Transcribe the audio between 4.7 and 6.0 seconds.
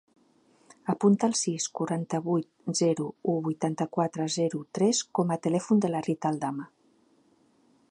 tres com a telèfon de